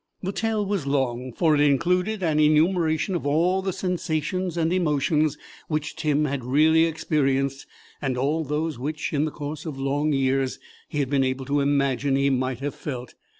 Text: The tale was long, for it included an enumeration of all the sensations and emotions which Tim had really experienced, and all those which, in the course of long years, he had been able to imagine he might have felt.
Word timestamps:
The 0.23 0.31
tale 0.31 0.65
was 0.65 0.87
long, 0.87 1.31
for 1.31 1.53
it 1.53 1.61
included 1.61 2.23
an 2.23 2.39
enumeration 2.39 3.13
of 3.13 3.27
all 3.27 3.61
the 3.61 3.71
sensations 3.71 4.57
and 4.57 4.73
emotions 4.73 5.37
which 5.67 5.95
Tim 5.95 6.25
had 6.25 6.43
really 6.43 6.85
experienced, 6.85 7.67
and 8.01 8.17
all 8.17 8.43
those 8.43 8.79
which, 8.79 9.13
in 9.13 9.25
the 9.25 9.29
course 9.31 9.63
of 9.63 9.77
long 9.77 10.11
years, 10.11 10.57
he 10.89 11.01
had 11.01 11.09
been 11.11 11.23
able 11.23 11.45
to 11.45 11.59
imagine 11.59 12.15
he 12.15 12.31
might 12.31 12.61
have 12.61 12.73
felt. 12.73 13.13